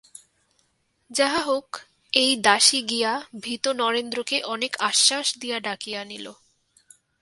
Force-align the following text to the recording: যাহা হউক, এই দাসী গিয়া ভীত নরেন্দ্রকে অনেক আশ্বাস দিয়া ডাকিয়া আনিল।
যাহা 1.11 1.41
হউক, 1.45 1.69
এই 2.13 2.31
দাসী 2.41 2.79
গিয়া 2.89 3.11
ভীত 3.41 3.65
নরেন্দ্রকে 3.73 4.37
অনেক 4.45 4.71
আশ্বাস 4.79 5.27
দিয়া 5.37 5.57
ডাকিয়া 5.59 5.99
আনিল। 6.01 6.27